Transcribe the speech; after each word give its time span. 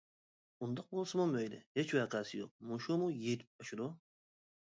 ئۇنداق 0.65 0.87
بولسىمۇ 0.99 1.25
مەيلى، 1.33 1.59
ھېچ 1.79 1.93
ۋەقەسى 1.97 2.39
يوق، 2.41 2.55
مۇشۇمۇ 2.71 3.09
يېتىپ 3.17 3.65
ئاشىدۇ. 3.65 3.91